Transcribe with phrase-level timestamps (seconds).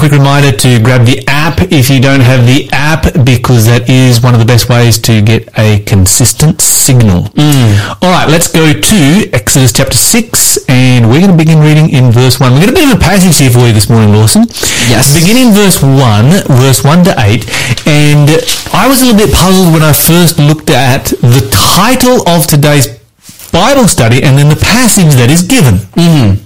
[0.00, 4.24] quick reminder to grab the app if you don't have the app because that is
[4.24, 7.28] one of the best ways to get a consistent signal.
[7.36, 8.00] Mm.
[8.00, 8.98] All right, let's go to
[9.36, 12.48] Exodus chapter 6 and we're going to begin reading in verse 1.
[12.48, 14.48] We're going to bit of a passage here for you this morning, Lawson.
[14.88, 15.12] Yes.
[15.12, 17.84] Beginning verse 1, verse 1 to 8.
[17.84, 18.32] And
[18.72, 22.88] I was a little bit puzzled when I first looked at the title of today's
[23.52, 25.84] Bible study and then the passage that is given.
[25.92, 26.40] Mm-hmm.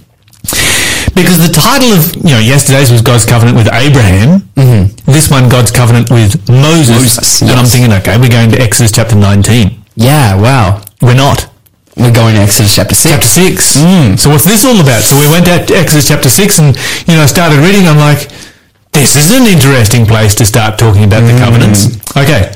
[1.14, 4.40] Because the title of, you know, yesterday's was God's covenant with Abraham.
[4.58, 5.10] Mm-hmm.
[5.10, 6.90] This one, God's covenant with Moses.
[6.90, 9.78] Moses, And I'm thinking, okay, we're going to Exodus chapter 19.
[9.94, 10.82] Yeah, wow.
[11.00, 11.46] We're not.
[11.96, 13.14] We're going to Exodus chapter 6.
[13.14, 13.76] Chapter 6.
[13.78, 14.18] Mm.
[14.18, 15.02] So what's this all about?
[15.06, 16.74] So we went to Exodus chapter 6 and,
[17.06, 17.86] you know, started reading.
[17.86, 18.26] I'm like,
[18.90, 21.38] this is an interesting place to start talking about the mm.
[21.38, 21.94] covenants.
[22.18, 22.50] Okay.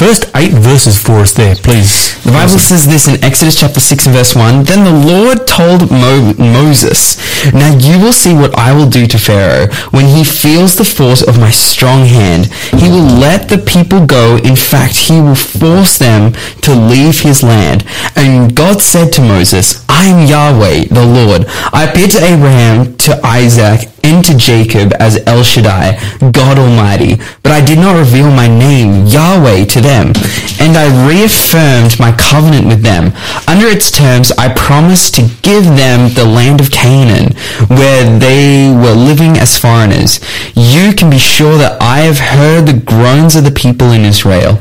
[0.00, 2.16] First eight verses for us there, please.
[2.24, 4.64] The Bible says this in Exodus chapter 6 and verse 1.
[4.64, 7.20] Then the Lord told Mo- Moses,
[7.52, 9.70] Now you will see what I will do to Pharaoh.
[9.90, 12.46] When he feels the force of my strong hand,
[12.80, 14.38] he will let the people go.
[14.38, 17.84] In fact, he will force them to leave his land.
[18.16, 21.44] And God said to Moses, I am Yahweh, the Lord.
[21.74, 26.00] I appeared to Abraham, to Isaac, and to Jacob as El Shaddai,
[26.32, 31.98] God Almighty, but I did not reveal my name, Yahweh, to them, and I reaffirmed
[31.98, 33.12] my covenant with them.
[33.48, 37.34] Under its terms, I promised to give them the land of Canaan,
[37.68, 40.20] where they were living as foreigners.
[40.54, 44.56] You can be sure that I have heard the groans of the people in Israel,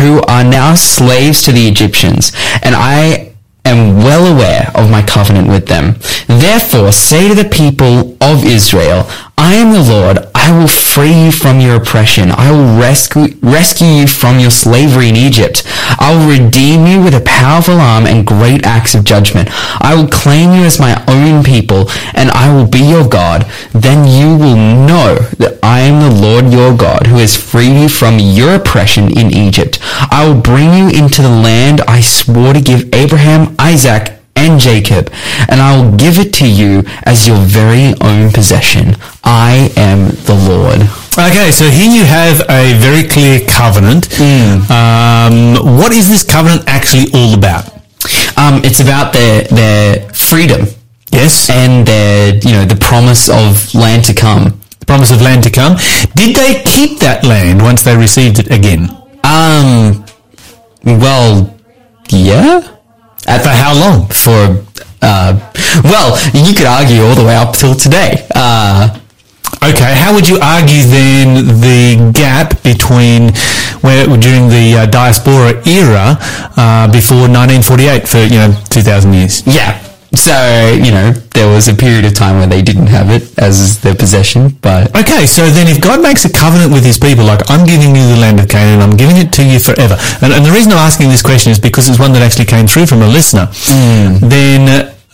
[0.00, 3.32] who are now slaves to the Egyptians, and I
[3.64, 5.96] am well aware of my covenant with them.
[6.26, 9.06] Therefore, say to the people of Israel,
[9.36, 10.18] I am the Lord.
[10.48, 12.30] I will free you from your oppression.
[12.32, 15.62] I will rescue, rescue you from your slavery in Egypt.
[16.00, 19.50] I will redeem you with a powerful arm and great acts of judgment.
[19.82, 23.44] I will claim you as my own people, and I will be your God.
[23.74, 27.90] Then you will know that I am the Lord your God, who has freed you
[27.90, 29.78] from your oppression in Egypt.
[30.10, 35.10] I will bring you into the land I swore to give Abraham, Isaac, and Jacob,
[35.48, 38.94] and I will give it to you as your very own possession.
[39.24, 40.80] I am the Lord.
[41.18, 44.06] Okay, so here you have a very clear covenant.
[44.70, 47.66] Um, what is this covenant actually all about?
[48.38, 50.66] Um, it's about their their freedom
[51.10, 51.50] Yes.
[51.50, 54.60] and their you know the promise of land to come.
[54.78, 55.76] The promise of land to come.
[56.14, 58.88] Did they keep that land once they received it again?
[59.24, 60.04] Um,
[60.84, 61.52] well,
[62.10, 62.76] yeah.
[63.28, 64.08] At for how long?
[64.08, 64.64] For
[65.02, 65.38] uh,
[65.84, 68.26] well, you could argue all the way up till today.
[68.34, 68.98] Uh,
[69.60, 73.34] Okay, how would you argue then the gap between
[73.80, 76.16] where during the uh, diaspora era
[76.56, 79.42] uh, before 1948 for you know 2,000 years?
[79.46, 79.82] yeah.
[80.18, 83.78] So you know there was a period of time where they didn't have it as
[83.80, 87.48] their possession, but Okay, so then if God makes a covenant with his people, like
[87.50, 89.96] I'm giving you the land of Canaan, I'm giving it to you forever.
[90.22, 92.66] And, and the reason I'm asking this question is because it's one that actually came
[92.66, 93.46] through from a listener.
[93.70, 94.18] Mm.
[94.28, 94.62] Then,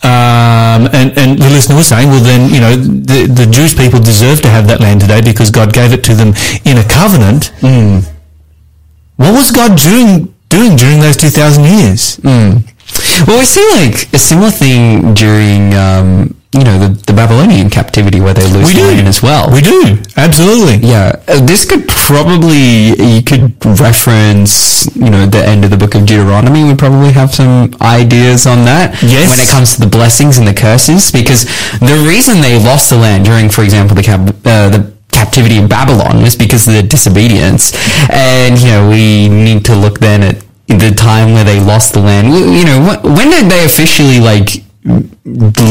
[0.01, 3.99] um, and, and the listener was saying, well then, you know, the, the Jewish people
[3.99, 6.33] deserve to have that land today because God gave it to them
[6.65, 7.53] in a covenant.
[7.61, 8.03] Mm.
[9.17, 12.17] What was God doing, doing during those 2,000 years?
[12.17, 12.63] Mm.
[13.27, 18.19] Well, we see like a similar thing during, um, you know, the, the Babylonian captivity
[18.21, 18.87] where they lose We the do.
[18.95, 19.51] land as well.
[19.51, 20.87] We do, absolutely.
[20.87, 25.95] yeah, uh, this could probably you could reference, you know, the end of the book
[25.95, 29.01] of Deuteronomy We probably have some ideas on that.
[29.03, 29.29] Yes.
[29.29, 31.45] When it comes to the blessings and the curses, because
[31.79, 35.67] the reason they lost the land during, for example, the cap, uh, the captivity in
[35.67, 37.73] Babylon was because of their disobedience,
[38.09, 41.99] and you know we need to look then at the time where they lost the
[42.01, 42.27] land.
[42.33, 44.63] You know, when did they officially like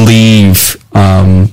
[0.07, 0.77] leave?
[0.95, 1.51] Um,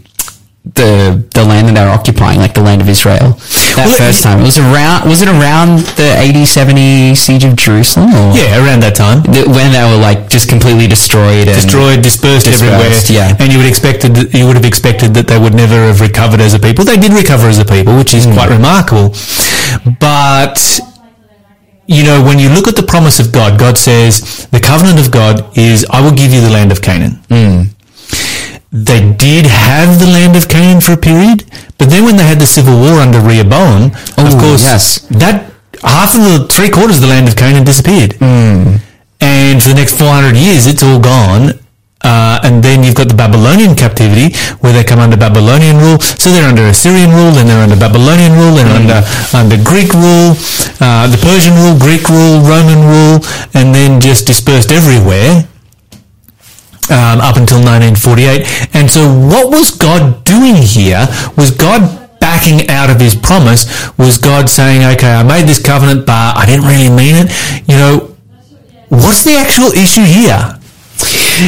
[0.76, 4.22] the the land that they were occupying, like the land of Israel, that Well, first
[4.22, 4.40] time.
[4.42, 5.10] It was around.
[5.10, 8.14] Was it around the AD seventy siege of Jerusalem?
[8.14, 9.24] Or Yeah, around that time.
[9.24, 11.48] the- when they were like just completely destroyed.
[11.50, 12.78] And, destroyed, dispersed, everywhere.
[12.78, 13.36] Dispersed, yeah.
[13.40, 16.54] And you would expected you would have expected that they would never have recovered as
[16.54, 16.86] a people.
[16.86, 19.16] They did recover as a people, which is quite remarkable.
[20.00, 20.80] But
[21.88, 25.12] you know, when you look at the promise of God, God says the covenant of
[25.12, 27.62] God is, "I will give you the land of Canaan." Hmm.
[28.72, 31.44] They did have the land of Canaan for a period,
[31.78, 35.02] but then when they had the civil war under Rehoboam, of course, yes.
[35.12, 35.52] that
[35.84, 38.14] half of the three quarters of the land of Canaan disappeared.
[38.14, 38.78] Hmm.
[39.20, 41.60] And for the next 400 years, it's all gone.
[42.04, 46.00] Uh, and then you've got the Babylonian captivity, where they come under Babylonian rule.
[46.00, 49.06] So they're under Assyrian rule, then they're under Babylonian rule, then under
[49.38, 50.34] under Greek rule,
[50.82, 53.22] uh, the Persian rule, Greek rule, Roman rule,
[53.54, 55.48] and then just dispersed everywhere
[56.90, 58.76] um, up until 1948.
[58.76, 61.08] And so what was God doing here
[61.38, 63.66] was God backing out of his promise
[63.98, 67.32] was God saying, okay, I made this covenant, but I didn't really mean it.
[67.68, 68.16] You know,
[68.90, 70.61] what's the actual issue here?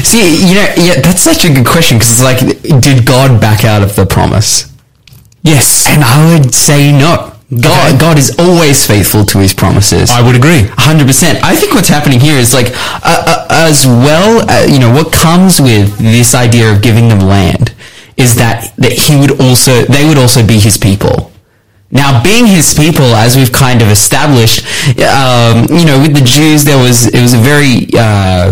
[0.02, 3.64] See, you know, yeah, that's such a good question because it's like, did God back
[3.64, 4.72] out of the promise?
[5.44, 5.86] Yes.
[5.90, 7.30] And I would say no.
[7.62, 7.98] God, Okay.
[8.00, 10.10] God is always faithful to his promises.
[10.10, 10.64] I would agree.
[10.78, 11.44] Hundred percent.
[11.44, 15.14] I think what's happening here is like, uh, uh, as well, uh, you know, what
[15.14, 17.76] comes with this idea of giving them land
[18.18, 21.32] is that that he would also, they would also be his people.
[21.92, 24.66] Now, being his people, as we've kind of established,
[25.06, 28.52] um, you know, with the Jews, there was it was a very uh,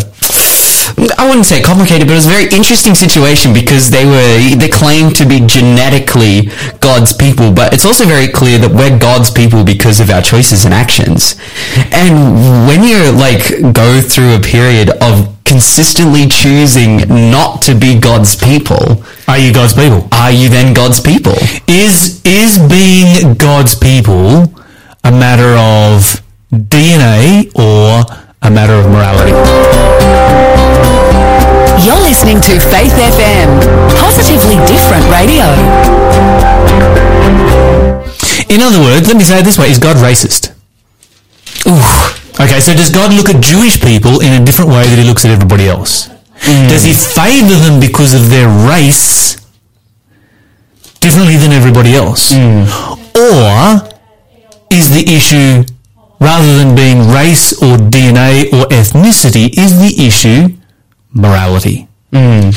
[1.17, 4.69] I wouldn't say complicated, but it was a very interesting situation because they were they
[4.69, 6.49] claimed to be genetically
[6.79, 10.65] God's people, but it's also very clear that we're God's people because of our choices
[10.65, 11.35] and actions.
[11.91, 16.97] And when you like go through a period of consistently choosing
[17.31, 20.07] not to be God's people, Are you God's people?
[20.11, 21.35] are you then God's people?
[21.67, 24.53] Is is being God's people
[25.03, 26.21] a matter of
[26.51, 29.31] DNA or a matter of morality?
[31.85, 33.49] You're listening to Faith FM,
[33.97, 35.45] positively different radio.
[38.49, 40.53] In other words, let me say it this way: Is God racist?
[41.67, 41.81] Ooh.
[42.43, 45.25] Okay, so does God look at Jewish people in a different way that He looks
[45.25, 46.07] at everybody else?
[46.41, 46.67] Hmm.
[46.69, 49.38] Does He favour them because of their race
[50.99, 52.31] differently than everybody else?
[52.33, 52.65] Hmm.
[53.13, 53.89] Or
[54.71, 55.63] is the issue,
[56.21, 60.56] rather than being race or DNA or ethnicity, is the issue
[61.12, 61.88] morality?
[62.13, 62.51] Hmm.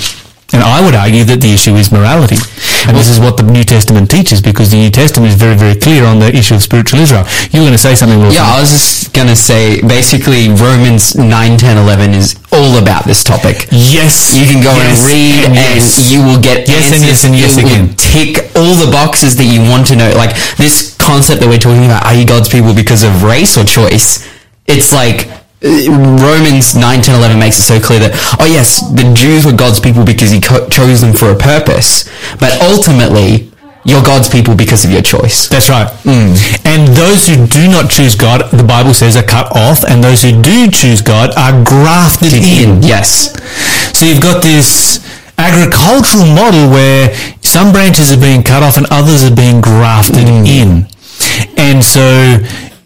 [0.54, 2.38] And I would argue that the issue is morality.
[2.86, 5.74] And this is what the New Testament teaches because the New Testament is very, very
[5.74, 7.26] clear on the issue of spiritual Israel.
[7.50, 8.38] You were going to say something, Wilson.
[8.38, 13.22] Yeah, I was just gonna say basically Romans 9, 10, 11 is all about this
[13.24, 13.66] topic.
[13.70, 14.34] Yes.
[14.36, 16.10] You can go Yes, and read and and, yes.
[16.12, 17.08] you will get Yes, and answers.
[17.08, 17.94] yes, and yes will again.
[17.96, 20.10] Tick all the boxes that you want to know.
[20.16, 23.64] Like this concept that we're talking about, are you God's people because of race or
[23.64, 24.26] choice?
[24.66, 25.30] It's like
[25.62, 29.80] Romans 9, 10, 11 makes it so clear that, oh yes, the Jews were God's
[29.80, 32.04] people because he co- chose them for a purpose.
[32.38, 33.50] But ultimately,
[33.84, 35.48] you're God's people because of your choice.
[35.48, 35.88] That's right.
[36.04, 36.36] Mm.
[36.64, 40.22] And those who do not choose God, the Bible says, are cut off, and those
[40.22, 42.82] who do choose God are grafted in.
[42.82, 43.32] Yes.
[43.96, 45.04] So you've got this
[45.36, 50.46] agricultural model where some branches are being cut off and others are being grafted mm.
[50.46, 50.86] in.
[51.56, 52.38] And so,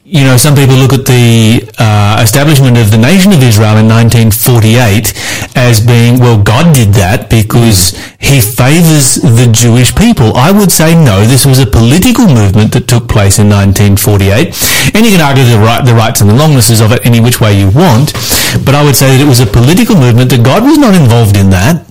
[0.09, 3.85] you know, some people look at the uh, establishment of the nation of Israel in
[3.93, 5.13] 1948
[5.53, 10.33] as being, well, God did that because he favors the Jewish people.
[10.33, 14.97] I would say no, this was a political movement that took place in 1948.
[14.97, 17.61] And you can argue the, the rights and the longnesses of it any which way
[17.61, 18.17] you want.
[18.65, 21.37] But I would say that it was a political movement that God was not involved
[21.37, 21.85] in that.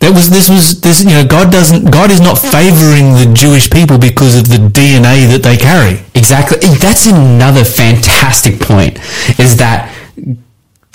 [0.00, 3.70] That was this was this you know God doesn't God is not favoring the Jewish
[3.70, 6.04] people because of the DNA that they carry.
[6.14, 6.58] Exactly.
[6.78, 8.98] That's another fantastic point.
[9.38, 9.88] Is that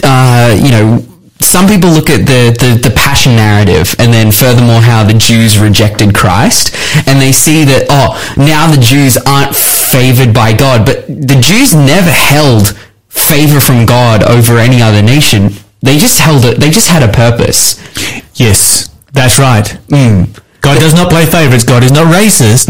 [0.03, 1.03] uh, you know
[1.41, 5.57] some people look at the, the the passion narrative and then furthermore how the Jews
[5.57, 6.75] rejected Christ
[7.07, 11.73] and they see that oh now the Jews aren't favored by God, but the Jews
[11.73, 12.77] never held
[13.09, 15.49] favor from God over any other nation.
[15.81, 16.59] They just held it.
[16.59, 17.79] They just had a purpose.
[18.39, 19.67] Yes, that's right.
[20.61, 21.63] God does not play favorites.
[21.63, 22.67] God is not racist.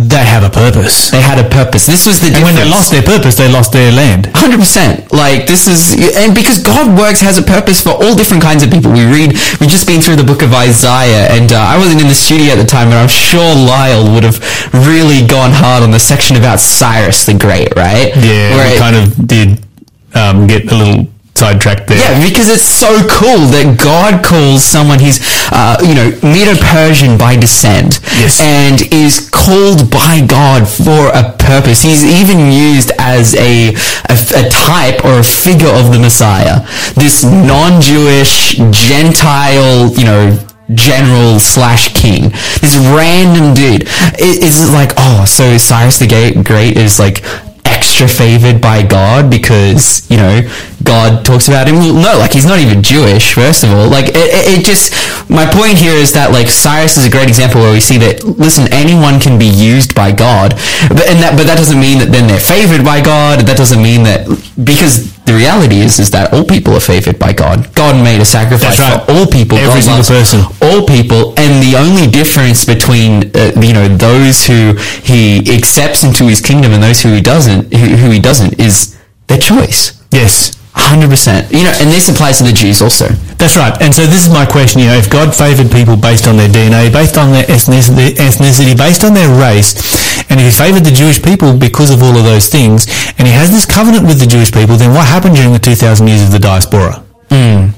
[0.00, 1.10] They have a purpose.
[1.10, 1.84] They had a purpose.
[1.84, 4.32] This was the And when they lost their purpose, they lost their land.
[4.32, 5.12] Hundred percent.
[5.12, 8.70] Like this is, and because God works has a purpose for all different kinds of
[8.70, 8.92] people.
[8.92, 12.08] We read, we've just been through the book of Isaiah, and uh, I wasn't in
[12.08, 14.40] the studio at the time, but I'm sure Lyle would have
[14.88, 18.08] really gone hard on the section about Cyrus the Great, right?
[18.16, 19.48] Yeah, Where we it- kind of did
[20.16, 21.09] um, get a little
[21.40, 21.96] sidetracked there.
[21.98, 25.18] Yeah, because it's so cool that God calls someone he's,
[25.50, 28.36] uh, you know, Medo-Persian by descent, Yes.
[28.40, 31.80] and is called by God for a purpose.
[31.82, 33.72] He's even used as a,
[34.12, 36.60] a, a type or a figure of the Messiah.
[36.94, 40.38] This non-Jewish, Gentile, you know,
[40.74, 42.30] general slash king.
[42.60, 43.82] This random dude.
[43.82, 46.06] It, it's like, oh, so Cyrus the
[46.44, 47.24] Great is like
[47.80, 50.44] extra favored by God because, you know,
[50.84, 51.76] God talks about him.
[51.80, 53.88] No, like he's not even Jewish, first of all.
[53.88, 54.92] Like it, it, it just,
[55.30, 58.22] my point here is that like Cyrus is a great example where we see that,
[58.24, 60.50] listen, anyone can be used by God,
[60.92, 63.48] but, and that, but that doesn't mean that then they're favored by God.
[63.48, 64.28] That doesn't mean that,
[64.60, 67.72] because the reality is, is that all people are favored by God.
[67.74, 68.98] God made a sacrifice right.
[68.98, 69.58] for all people.
[69.58, 70.40] Every God single person.
[70.60, 74.74] all people, and the only difference between uh, you know those who
[75.06, 78.98] he accepts into his kingdom and those who he doesn't, who, who he doesn't, is
[79.28, 80.02] their choice.
[80.10, 80.59] Yes.
[80.90, 81.46] Hundred percent.
[81.54, 83.06] You know, and this applies to the Jews also.
[83.38, 83.70] That's right.
[83.80, 86.48] And so this is my question, you know, if God favoured people based on their
[86.50, 89.78] DNA, based on their ethnicity, ethnicity, based on their race,
[90.28, 93.32] and if he favoured the Jewish people because of all of those things, and he
[93.32, 96.32] has this covenant with the Jewish people, then what happened during the 2,000 years of
[96.34, 96.98] the diaspora?
[97.30, 97.70] Hmm.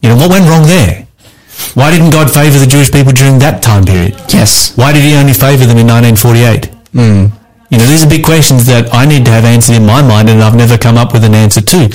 [0.00, 1.02] You know, what went wrong there?
[1.74, 4.14] Why didn't God favour the Jewish people during that time period?
[4.30, 4.70] Yes.
[4.78, 6.70] Why did he only favour them in 1948?
[6.94, 7.34] Hmm.
[7.70, 10.30] You know, these are big questions that I need to have answered in my mind
[10.30, 11.90] and I've never come up with an answer to.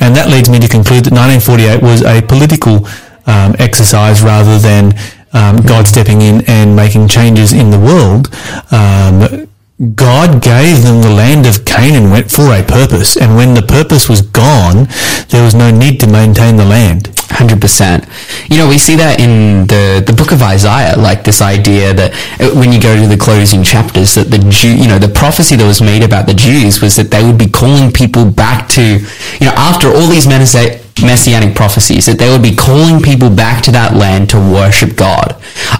[0.00, 2.86] And that leads me to conclude that 1948 was a political
[3.26, 4.92] um, exercise rather than
[5.32, 8.28] um, God stepping in and making changes in the world.
[8.72, 9.46] Um,
[9.94, 14.08] God gave them the land of Canaan went for a purpose, and when the purpose
[14.10, 14.88] was gone,
[15.28, 17.08] there was no need to maintain the land.
[17.30, 18.06] Hundred percent.
[18.50, 22.10] You know, we see that in the the book of Isaiah, like this idea that
[22.40, 25.54] uh, when you go to the closing chapters, that the Jew, you know, the prophecy
[25.54, 28.82] that was made about the Jews was that they would be calling people back to,
[28.82, 33.70] you know, after all these messianic prophecies, that they would be calling people back to
[33.70, 35.34] that land to worship God,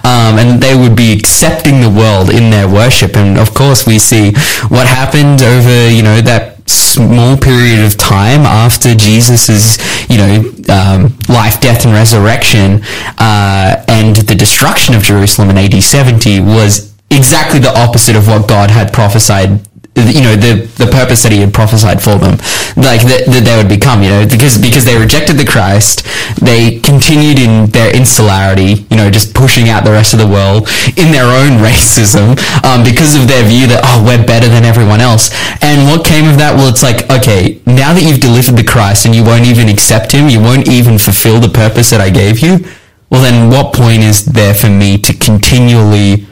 [0.07, 3.15] um, and they would be accepting the world in their worship.
[3.17, 4.31] And of course, we see
[4.69, 9.77] what happened over, you know, that small period of time after Jesus's,
[10.09, 12.81] you know, um, life, death, and resurrection,
[13.17, 18.47] uh, and the destruction of Jerusalem in AD 70 was exactly the opposite of what
[18.47, 19.67] God had prophesied.
[19.93, 22.39] You know the the purpose that He had prophesied for them,
[22.79, 24.01] like that, that they would become.
[24.01, 26.07] You know because because they rejected the Christ,
[26.39, 28.87] they continued in their insularity.
[28.87, 32.87] You know just pushing out the rest of the world in their own racism um,
[32.87, 35.27] because of their view that oh we're better than everyone else.
[35.59, 36.55] And what came of that?
[36.55, 40.11] Well, it's like okay now that you've delivered the Christ and you won't even accept
[40.11, 42.63] Him, you won't even fulfill the purpose that I gave you.
[43.09, 46.25] Well, then what point is there for me to continually,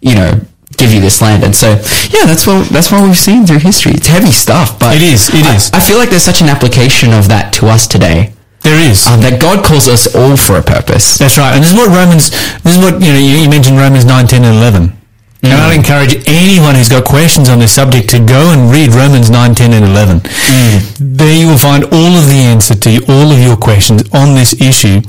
[0.00, 0.40] you know,
[0.82, 1.44] give you this land?
[1.44, 1.78] And so,
[2.10, 3.92] yeah, that's what that's what we've seen through history.
[3.94, 5.70] It's heavy stuff, but It is, it I, is.
[5.72, 8.32] I feel like there's such an application of that to us today.
[8.62, 9.06] There is.
[9.06, 11.18] Um, that God calls us all for a purpose.
[11.18, 11.54] That's right.
[11.54, 12.30] And this is what Romans,
[12.62, 15.01] this is what, you know, you, you mentioned Romans 9, 10 and 11.
[15.42, 15.80] And I'd hmm.
[15.82, 19.72] encourage anyone who's got questions on this subject to go and read Romans 9, 10
[19.72, 20.20] and 11.
[20.24, 21.16] Hmm.
[21.16, 24.54] There you will find all of the answer to all of your questions on this
[24.60, 25.02] issue.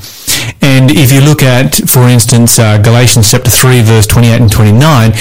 [0.62, 5.12] And if you look at, for instance, uh, Galatians chapter 3, verse 28 and 29,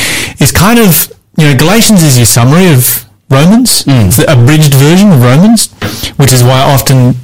[0.40, 3.84] it's kind of, you know, Galatians is your summary of Romans.
[3.84, 4.08] Hmm.
[4.08, 5.68] It's the abridged version of Romans,
[6.16, 7.20] which is why often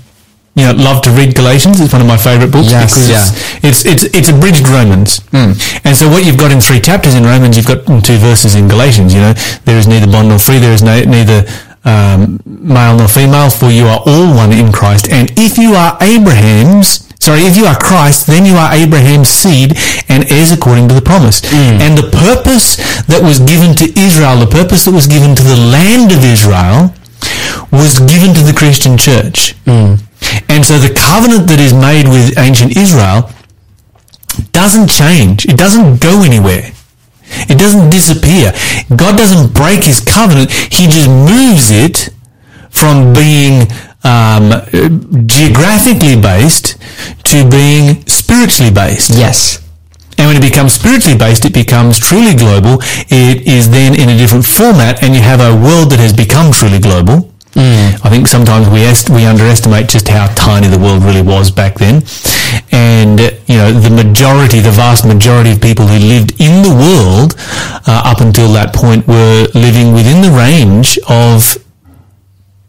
[0.59, 1.81] you know, love to read Galatians.
[1.81, 3.69] It's one of my favourite books Yes, because yeah.
[3.69, 5.23] it's, it's it's abridged Romans.
[5.31, 5.55] Hmm.
[5.85, 8.55] And so what you've got in three chapters in Romans, you've got in two verses
[8.55, 9.15] in Galatians.
[9.15, 9.35] You know,
[9.65, 10.59] there is neither bond nor free.
[10.59, 11.47] There is no, neither
[11.85, 15.09] um, male nor female, for you are all one in Christ.
[15.11, 19.77] And if you are Abraham's Sorry, if you are Christ, then you are Abraham's seed
[20.09, 21.43] and heirs according to the promise.
[21.45, 21.83] Hmm.
[21.83, 22.77] And the purpose
[23.11, 26.95] that was given to Israel, the purpose that was given to the land of Israel,
[27.73, 29.53] was given to the Christian church.
[29.67, 29.97] Hmm.
[30.49, 33.31] And so the covenant that is made with ancient Israel
[34.53, 35.47] doesn't change.
[35.47, 36.73] It doesn't go anywhere.
[37.49, 38.53] It doesn't disappear.
[38.97, 40.51] God doesn't break his covenant.
[40.51, 42.11] He just moves it
[42.71, 43.69] from being
[44.05, 44.51] um,
[45.27, 46.81] geographically based
[47.25, 49.11] to being spiritually based.
[49.11, 49.65] Yes.
[50.17, 52.79] And when it becomes spiritually based, it becomes truly global.
[53.09, 56.51] It is then in a different format, and you have a world that has become
[56.53, 57.33] truly global.
[57.61, 61.75] I think sometimes we est- we underestimate just how tiny the world really was back
[61.79, 62.03] then,
[62.71, 67.35] and you know the majority, the vast majority of people who lived in the world
[67.89, 71.57] uh, up until that point were living within the range of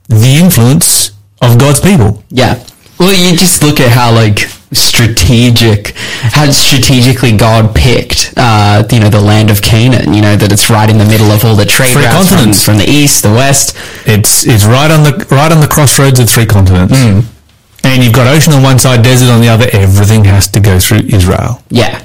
[0.07, 2.23] the influence of God's people.
[2.29, 2.63] Yeah.
[2.99, 4.39] Well, you just look at how like
[4.71, 10.13] strategic, how strategically God picked, uh, you know, the land of Canaan.
[10.13, 12.37] You know that it's right in the middle of all the trade Three routes from,
[12.37, 12.63] continents.
[12.63, 13.75] from the east, the west.
[14.05, 16.93] It's it's right on the right on the crossroads of three continents.
[16.93, 17.25] Mm.
[17.83, 19.67] And you've got ocean on one side, desert on the other.
[19.71, 21.63] Everything has to go through Israel.
[21.69, 22.03] Yeah.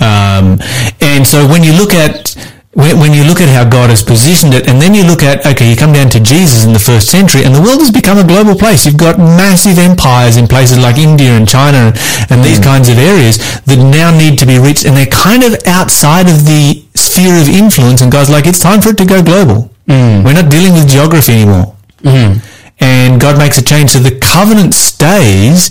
[0.00, 0.58] Um,
[1.00, 2.36] and so when you look at
[2.74, 5.46] when, when you look at how God has positioned it, and then you look at
[5.46, 8.18] okay, you come down to Jesus in the first century, and the world has become
[8.18, 8.84] a global place.
[8.84, 11.94] You've got massive empires in places like India and China and,
[12.30, 12.64] and these mm.
[12.64, 16.44] kinds of areas that now need to be reached, and they're kind of outside of
[16.44, 18.02] the sphere of influence.
[18.02, 19.70] And God's like, it's time for it to go global.
[19.86, 20.24] Mm.
[20.24, 22.53] We're not dealing with geography anymore mm.
[22.84, 23.92] And God makes a change.
[23.92, 25.70] So the covenant stays,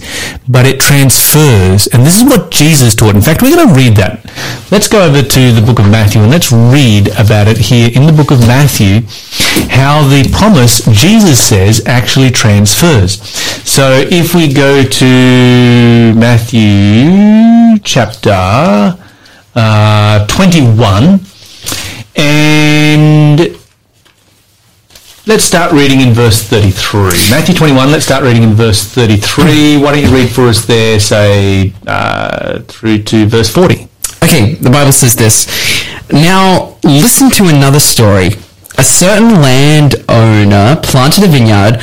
[0.49, 1.85] but it transfers.
[1.85, 3.13] And this is what Jesus taught.
[3.13, 4.25] In fact, we're going to read that.
[4.71, 8.07] Let's go over to the book of Matthew and let's read about it here in
[8.07, 9.01] the book of Matthew,
[9.69, 13.21] how the promise Jesus says actually transfers.
[13.63, 18.97] So if we go to Matthew chapter
[19.53, 21.19] uh, 21
[22.15, 22.62] and
[25.33, 27.31] let's start reading in verse 33.
[27.31, 29.77] Matthew 21, let's start reading in verse 33.
[29.77, 33.87] Why don't you read for us there, say, uh, through to verse 40?
[34.23, 35.47] Okay, the Bible says this.
[36.11, 38.33] Now, listen to another story.
[38.77, 41.79] A certain landowner planted a vineyard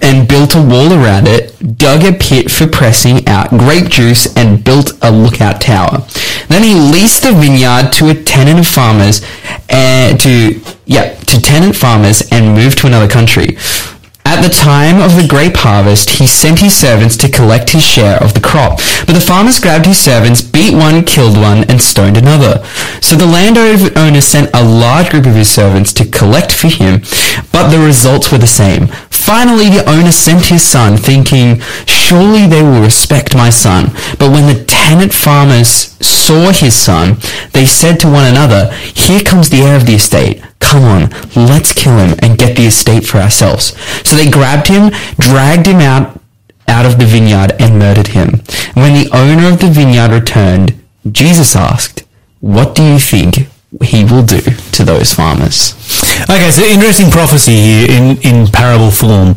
[0.00, 4.62] and built a wall around it, dug a pit for pressing out grape juice, and
[4.62, 6.06] built a lookout tower.
[6.48, 9.22] Then he leased the vineyard to a tenant of farmers,
[9.68, 13.56] and to yeah, to tenant farmers, and moved to another country.
[14.30, 18.16] At the time of the grape harvest, he sent his servants to collect his share
[18.22, 18.78] of the crop.
[19.04, 22.64] But the farmers grabbed his servants, beat one, killed one, and stoned another.
[23.00, 27.02] So the landowner sent a large group of his servants to collect for him,
[27.50, 28.86] but the results were the same.
[29.10, 33.86] Finally, the owner sent his son, thinking, Surely they will respect my son.
[34.16, 37.16] But when the tenant farmers saw his son,
[37.52, 40.42] they said to one another, Here comes the heir of the estate.
[40.58, 43.76] Come on, let's kill him and get the estate for ourselves.
[44.08, 46.20] So they grabbed him, dragged him out
[46.68, 48.42] out of the vineyard and murdered him.
[48.74, 50.80] When the owner of the vineyard returned,
[51.10, 52.04] Jesus asked,
[52.40, 53.49] What do you think
[53.82, 55.74] he will do to those farmers?
[56.28, 59.34] Okay, so interesting prophecy here in, in parable form,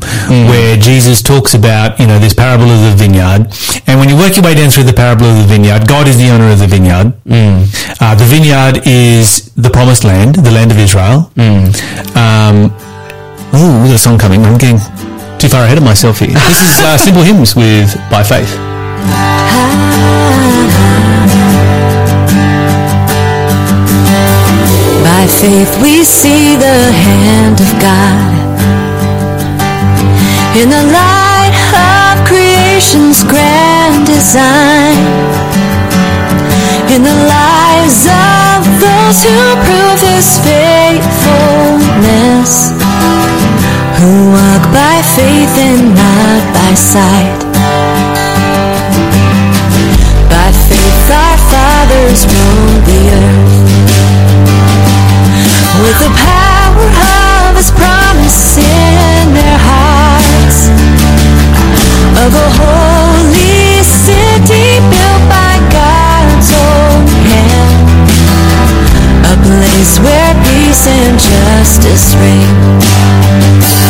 [0.49, 3.47] where Jesus talks about, you know, this parable of the vineyard.
[3.87, 6.17] And when you work your way down through the parable of the vineyard, God is
[6.17, 7.13] the owner of the vineyard.
[8.01, 11.31] Uh, the vineyard is the promised land, the land of Israel.
[12.17, 12.73] Um,
[13.53, 14.43] ooh, there's a song coming.
[14.45, 14.79] I'm getting
[15.37, 16.33] too far ahead of myself here.
[16.33, 18.51] This is uh, Simple Hymns with By Faith.
[25.43, 28.31] faith we see the hand of God.
[30.55, 31.51] In the light
[31.91, 35.03] of creation's grand design,
[36.95, 42.71] in the lives of those who prove His faithfulness,
[43.99, 47.39] who walk by faith and not by sight.
[50.31, 53.62] By faith our fathers ruled the earth
[55.81, 60.69] with the power of his promise in their hearts.
[62.23, 68.09] Of a holy city built by God's own hand.
[69.25, 73.82] A place where peace and justice reign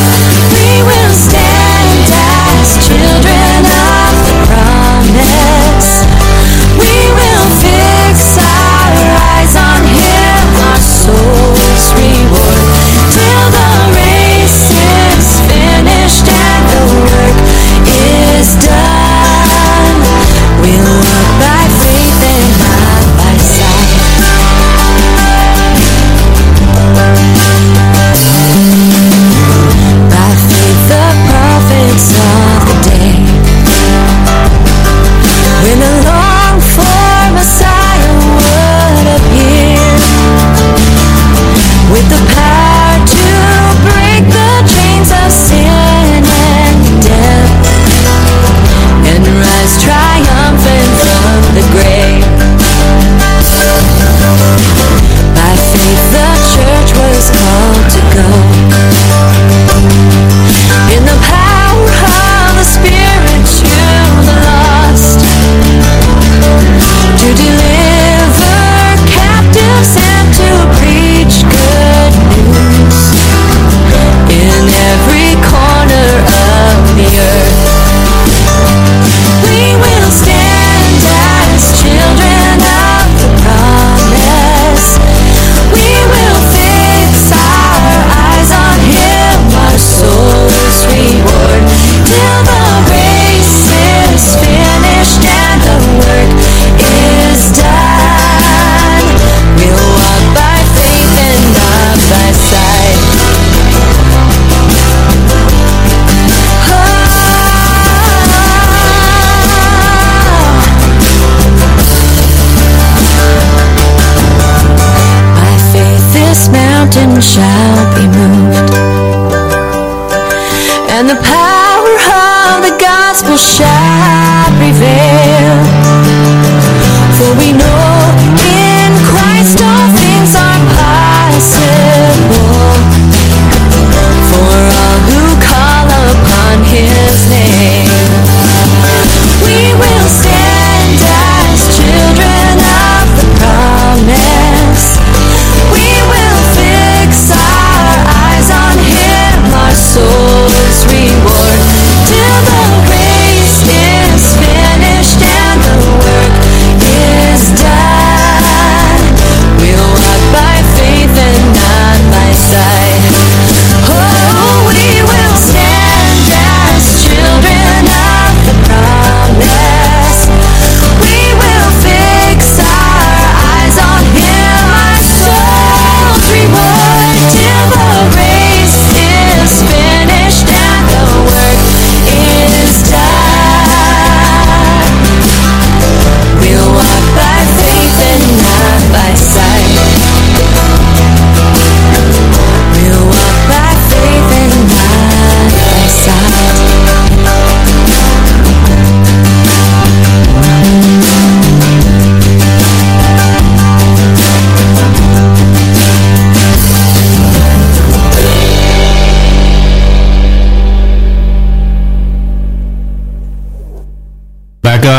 [117.24, 117.53] mountain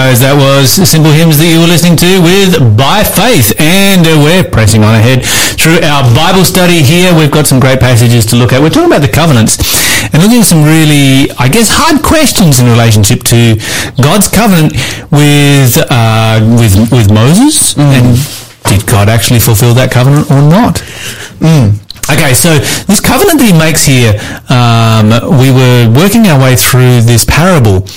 [0.06, 3.58] That was Simple Hymns that you were listening to with By Faith.
[3.58, 5.26] And uh, we're pressing on ahead
[5.58, 7.10] through our Bible study here.
[7.10, 8.62] We've got some great passages to look at.
[8.62, 9.58] We're talking about the covenants
[10.14, 13.58] and looking at some really, I guess, hard questions in relationship to
[13.98, 14.78] God's covenant
[15.10, 17.74] with, uh, with, with Moses.
[17.74, 18.14] And
[18.70, 20.86] did God actually fulfill that covenant or not?
[22.14, 24.14] Okay, so this covenant that he makes here,
[24.54, 25.10] um,
[25.42, 27.90] we were working our way through this parable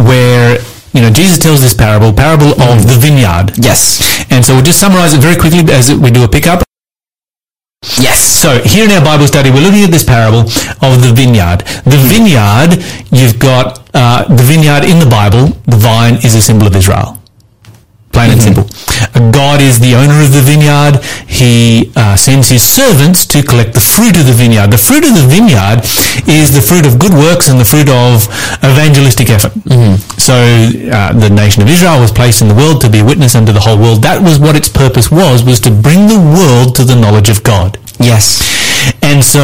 [0.00, 0.56] where,
[0.94, 3.58] you know, Jesus tells this parable, parable of the vineyard.
[3.58, 3.98] Yes.
[4.30, 6.62] And so we'll just summarize it very quickly as we do a pickup.
[7.98, 8.22] Yes.
[8.22, 10.46] So here in our Bible study, we're looking at this parable
[10.86, 11.66] of the vineyard.
[11.84, 12.78] The vineyard,
[13.10, 15.48] you've got uh, the vineyard in the Bible.
[15.66, 17.18] The vine is a symbol of Israel.
[18.14, 18.64] Plain and simple.
[19.34, 21.02] God is the owner of the vineyard.
[21.26, 24.70] He uh, sends his servants to collect the fruit of the vineyard.
[24.70, 25.82] The fruit of the vineyard
[26.30, 28.30] is the fruit of good works and the fruit of
[28.62, 29.52] evangelistic effort.
[30.18, 33.34] So uh, the nation of Israel was placed in the world to be a witness
[33.34, 34.02] unto the whole world.
[34.02, 37.42] That was what its purpose was, was to bring the world to the knowledge of
[37.42, 37.78] God.
[37.98, 38.42] Yes.
[39.02, 39.42] And so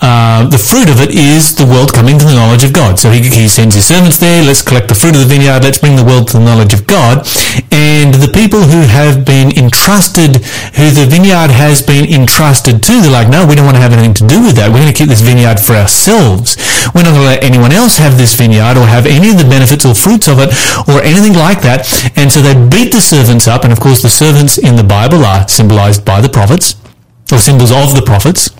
[0.00, 2.98] uh, the fruit of it is the world coming to the knowledge of God.
[2.98, 4.44] So he, he sends his servants there.
[4.44, 5.64] Let's collect the fruit of the vineyard.
[5.64, 7.26] Let's bring the world to the knowledge of God.
[7.74, 10.46] And the people who have been entrusted,
[10.78, 13.92] who the vineyard has been entrusted to, they're like, no, we don't want to have
[13.92, 14.70] anything to do with that.
[14.70, 16.54] We're going to keep this vineyard for ourselves.
[16.94, 19.48] We're not going to let anyone else have this vineyard or have any of the
[19.50, 20.54] benefits or fruits of it
[20.86, 21.90] or anything like that.
[22.14, 23.64] And so they beat the servants up.
[23.64, 26.76] And of course, the servants in the Bible are symbolized by the prophets
[27.32, 28.54] or symbols of the prophets.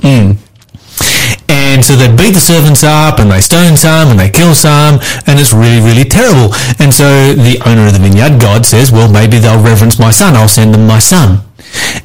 [1.49, 5.01] And so they beat the servants up and they stone some and they kill some
[5.27, 6.53] and it's really, really terrible.
[6.79, 10.37] And so the owner of the vineyard, God says, well, maybe they'll reverence my son.
[10.37, 11.41] I'll send them my son.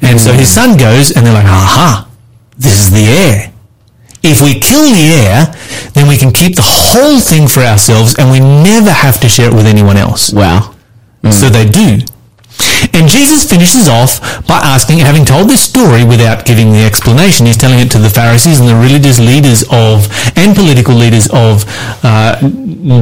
[0.02, 2.10] And so his son goes and they're like, aha,
[2.58, 3.54] this is the heir.
[4.24, 5.54] If we kill the heir,
[5.92, 9.52] then we can keep the whole thing for ourselves and we never have to share
[9.52, 10.32] it with anyone else.
[10.32, 10.76] Wow.
[11.32, 12.00] So they do.
[12.94, 17.58] And Jesus finishes off by asking, having told this story without giving the explanation, he's
[17.58, 21.66] telling it to the Pharisees and the religious leaders of, and political leaders of
[22.04, 22.40] uh,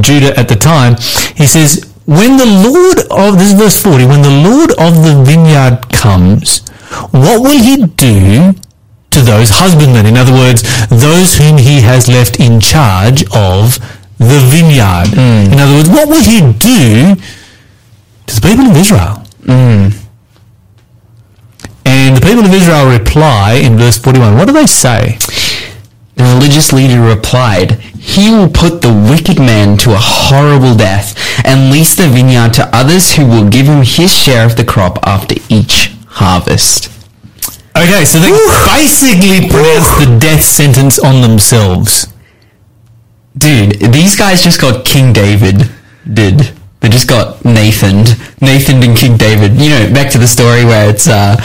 [0.00, 0.96] Judah at the time.
[1.36, 5.22] He says, when the Lord of, this is verse 40, when the Lord of the
[5.24, 6.66] vineyard comes,
[7.10, 8.52] what will he do
[9.10, 10.06] to those husbandmen?
[10.06, 13.78] In other words, those whom he has left in charge of
[14.18, 15.14] the vineyard.
[15.14, 17.14] In other words, what will he do
[18.26, 19.21] to the people of Israel?
[19.42, 19.94] Mm.
[21.84, 24.36] And the people of Israel reply in verse 41.
[24.36, 25.18] What do they say?
[26.16, 31.72] The religious leader replied, He will put the wicked man to a horrible death and
[31.72, 35.34] lease the vineyard to others who will give him his share of the crop after
[35.48, 36.90] each harvest.
[37.76, 38.30] Okay, so they
[38.68, 42.06] basically pronounce the death sentence on themselves.
[43.36, 45.70] Dude, these guys just got King David.
[46.12, 46.52] Did.
[46.82, 48.04] They just got Nathan.
[48.40, 49.54] Nathan and King David.
[49.56, 51.36] You know, back to the story where it's, uh,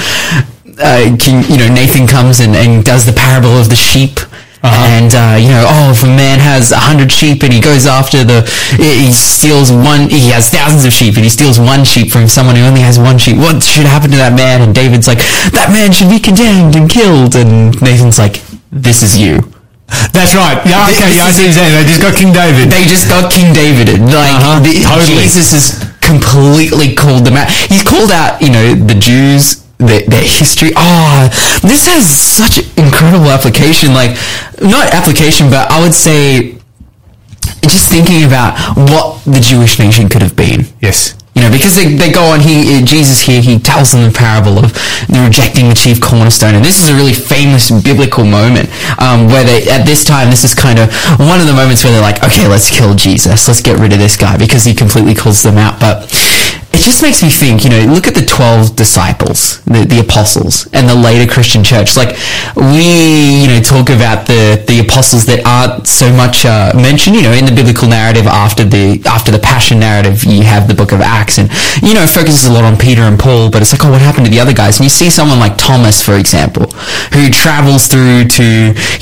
[0.82, 4.20] uh, King, you know, Nathan comes and, and does the parable of the sheep.
[4.64, 7.86] And, uh, you know, oh, if a man has a hundred sheep and he goes
[7.86, 8.42] after the,
[8.76, 12.56] he steals one, he has thousands of sheep and he steals one sheep from someone
[12.56, 13.38] who only has one sheep.
[13.38, 14.62] What should happen to that man?
[14.62, 15.20] And David's like,
[15.54, 17.36] that man should be condemned and killed.
[17.36, 19.40] And Nathan's like, this is you.
[20.12, 20.60] That's right.
[20.68, 21.74] Yeah, okay, yeah, I see what you're saying.
[21.74, 22.70] They just got King David.
[22.72, 23.88] They just got King David.
[24.04, 25.24] Like Uh-huh, the, totally.
[25.24, 25.66] Jesus has
[26.02, 27.50] completely called them out.
[27.50, 30.72] He's called out, you know, the Jews, their, their history.
[30.76, 31.30] Oh,
[31.62, 33.94] this has such incredible application.
[33.94, 34.18] Like,
[34.62, 36.58] not application, but I would say,
[37.64, 40.66] just thinking about what the Jewish nation could have been.
[40.82, 41.17] yes.
[41.38, 44.58] You know, because they, they go on, he, Jesus here, he tells them the parable
[44.58, 44.74] of
[45.06, 46.56] the rejecting the chief cornerstone.
[46.56, 50.44] And this is a really famous biblical moment, um, where they, at this time, this
[50.44, 50.90] is kind of
[51.22, 53.48] one of the moments where they're like, okay, let's kill Jesus.
[53.48, 55.80] Let's get rid of this guy because he completely calls them out.
[55.80, 56.10] But
[56.78, 60.70] it just makes me think, you know, look at the 12 disciples, the, the apostles,
[60.74, 61.98] and the later Christian church.
[61.98, 62.16] Like,
[62.56, 67.24] we, you know, talk about the, the apostles that aren't so much, uh, mentioned, you
[67.24, 70.92] know, in the biblical narrative after the, after the passion narrative, you have the book
[70.92, 71.52] of Acts and,
[71.84, 74.00] you know, it focuses a lot on Peter and Paul, but it's like, oh, what
[74.00, 74.80] happened to the other guys?
[74.80, 76.72] And you see someone like Thomas, for example,
[77.12, 78.48] who travels through to,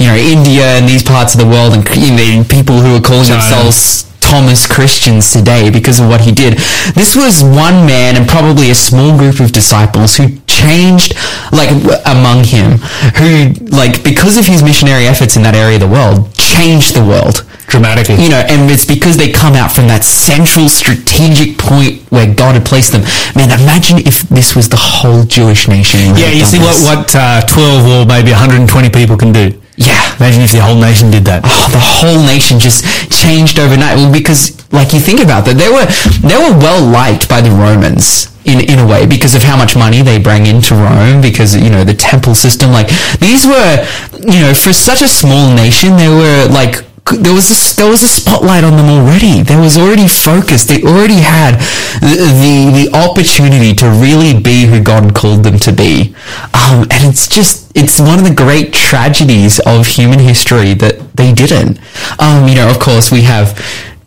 [0.01, 3.01] you know, India and these parts of the world and, you know, people who are
[3.05, 3.37] calling China.
[3.37, 6.57] themselves Thomas Christians today because of what he did.
[6.97, 11.13] This was one man and probably a small group of disciples who changed,
[11.53, 12.79] like, w- among him,
[13.21, 17.05] who, like, because of his missionary efforts in that area of the world, changed the
[17.05, 17.45] world.
[17.67, 18.15] Dramatically.
[18.21, 22.55] You know, and it's because they come out from that central strategic point where God
[22.55, 23.01] had placed them.
[23.35, 25.99] Man, imagine if this was the whole Jewish nation.
[26.15, 29.59] Yeah, you see what, what uh, 12 or maybe 120 people can do.
[29.77, 30.15] Yeah.
[30.17, 31.43] Imagine if the whole nation did that.
[31.43, 33.97] oh, the whole nation just changed overnight.
[33.97, 35.83] Well, because like you think about that, they were
[36.23, 39.75] they were well liked by the Romans in in a way because of how much
[39.75, 41.19] money they bring into Rome.
[41.19, 42.87] Because you know the temple system, like
[43.19, 43.83] these were,
[44.23, 46.84] you know, for such a small nation, they were like.
[47.05, 49.43] There was a, there was a spotlight on them already.
[49.43, 50.63] There was already focus.
[50.63, 51.59] They already had
[52.01, 56.15] the, the the opportunity to really be who God called them to be.
[56.55, 61.31] Um, and it's just it's one of the great tragedies of human history that they
[61.31, 61.79] didn't.
[62.19, 63.53] Um, you know, of course, we have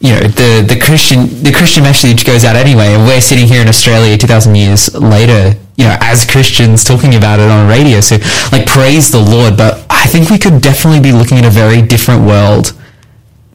[0.00, 3.62] you know the the Christian the Christian message goes out anyway, and we're sitting here
[3.62, 5.54] in Australia two thousand years later.
[5.76, 8.16] You know, as Christians talking about it on radio, so
[8.50, 9.56] like praise the Lord.
[9.56, 12.74] But I think we could definitely be looking at a very different world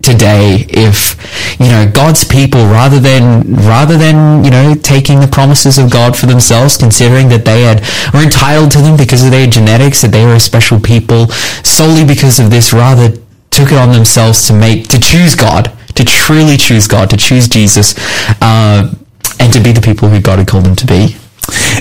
[0.04, 1.16] today if
[1.60, 6.16] you know God's people rather than rather than you know taking the promises of God
[6.16, 7.82] for themselves considering that they had
[8.14, 11.28] were entitled to them because of their genetics that they were a special people
[11.64, 13.16] solely because of this rather
[13.50, 17.48] took it on themselves to make to choose God to truly choose God to choose
[17.48, 17.96] Jesus
[18.42, 18.94] uh,
[19.40, 21.16] and to be the people who God had called them to be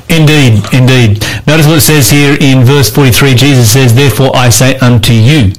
[0.08, 1.22] Indeed, indeed.
[1.46, 3.34] Notice what it says here in verse 43.
[3.34, 5.52] Jesus says, Therefore I say unto you,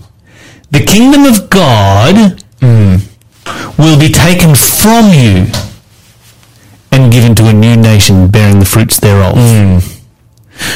[0.70, 2.96] the kingdom of God Hmm.
[3.78, 5.52] will be taken from you
[6.94, 9.36] and given to a new nation bearing the fruits thereof.
[9.36, 9.80] Hmm.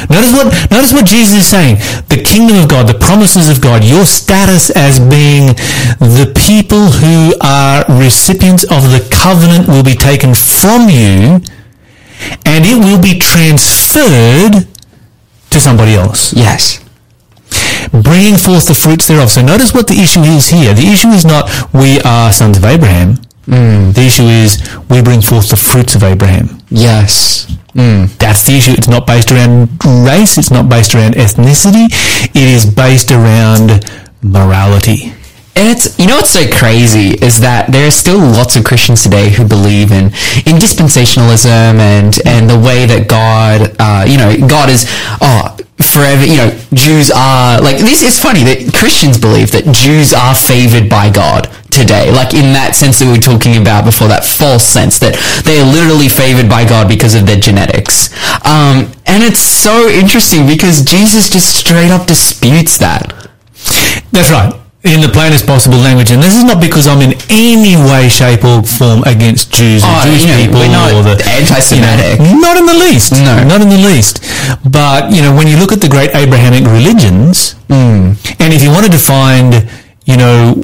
[0.09, 1.77] Notice what notice what Jesus is saying.
[2.09, 5.55] The kingdom of God, the promises of God, your status as being
[6.01, 11.39] the people who are recipients of the covenant will be taken from you
[12.45, 14.67] and it will be transferred
[15.51, 16.83] to somebody else yes
[17.91, 19.29] bringing forth the fruits thereof.
[19.29, 20.73] So notice what the issue is here.
[20.73, 23.15] The issue is not we are sons of Abraham.
[23.45, 23.91] Hmm.
[23.91, 24.57] The issue is
[24.89, 26.59] we bring forth the fruits of Abraham.
[26.69, 28.05] yes hmm.
[28.19, 28.73] That's the issue.
[28.73, 29.69] It's not based around
[30.05, 30.37] race.
[30.37, 31.85] It's not based around ethnicity.
[32.35, 33.85] It is based around
[34.21, 35.13] morality.
[35.57, 39.01] And it's you know what's so crazy is that there are still lots of Christians
[39.01, 40.13] today who believe in
[40.45, 44.85] in dispensationalism and and the way that God uh, you know God is
[45.17, 50.13] oh forever you know Jews are like this is funny that Christians believe that Jews
[50.13, 52.13] are favored by God today.
[52.13, 55.57] Like in that sense that we were talking about before that false sense that they
[55.57, 58.13] are literally favored by God because of their genetics.
[58.45, 63.09] Um, and it's so interesting because Jesus just straight up disputes that.
[64.13, 64.53] That's right.
[64.83, 68.45] In the plainest possible language, and this is not because I'm in any way, shape,
[68.45, 72.19] or form against Jews or Oh, Jewish you know, people or the anti-Semitic.
[72.19, 73.11] you know, not in the least.
[73.11, 73.43] No.
[73.43, 74.23] not in the least.
[74.63, 78.13] But you know, when you look at the great Abrahamic religions, Hmm.
[78.39, 79.67] and if you wanted to find,
[80.05, 80.63] you know,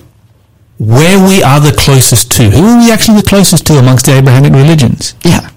[0.78, 4.14] where we are the closest to, who are we actually the closest to amongst the
[4.14, 5.16] Abrahamic religions?
[5.26, 5.50] yeah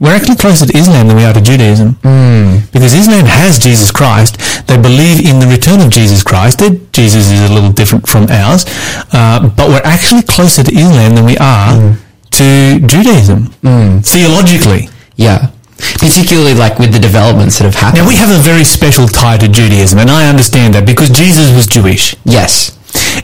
[0.00, 1.94] We're actually closer to Islam than we are to Judaism.
[2.02, 2.58] Hmm.
[2.72, 4.36] Because Islam has Jesus Christ.
[4.66, 6.58] They believe in the return of Jesus Christ.
[6.58, 8.66] Their Jesus is a little different from ours.
[9.12, 11.92] Uh, but we're actually closer to Islam than we are hmm.
[12.32, 13.46] to Judaism.
[13.62, 13.98] Hmm.
[14.00, 14.88] Theologically.
[15.16, 15.50] Yeah.
[15.76, 18.02] Particularly like with the developments that have happened.
[18.02, 21.54] Now we have a very special tie to Judaism, and I understand that because Jesus
[21.54, 22.16] was Jewish.
[22.24, 22.78] yes.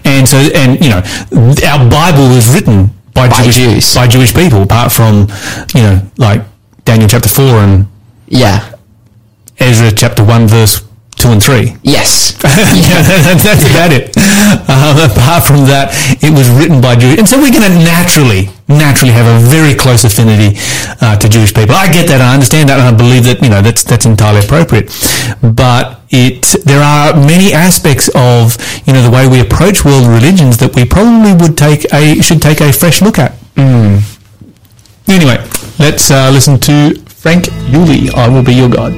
[0.05, 1.03] And so, and you know,
[1.67, 3.95] our Bible was written by, By Jewish, Jews.
[3.95, 5.29] by Jewish people, apart from,
[5.75, 6.43] you know, like
[6.85, 7.87] Daniel chapter 4 and
[8.29, 8.73] Yeah.
[9.59, 10.83] Ezra chapter 1 verse
[11.17, 11.77] 2 and 3.
[11.83, 12.33] Yes.
[12.45, 14.17] yeah, that- that's about it.
[14.71, 15.93] Um, apart from that,
[16.25, 17.19] it was written by Jews.
[17.19, 20.57] And so we're going to naturally, naturally have a very close affinity
[21.03, 21.75] uh, to Jewish people.
[21.77, 22.23] I get that.
[22.23, 22.79] I understand that.
[22.81, 24.89] And I believe that, you know, that's, that's entirely appropriate.
[25.43, 30.57] But it, there are many aspects of, you know, the way we approach world religions
[30.59, 33.35] that we probably would take a, should take a fresh look at.
[35.11, 35.45] Anyway,
[35.81, 38.11] let's uh, listen to Frank Yulee.
[38.15, 38.93] I will be your God.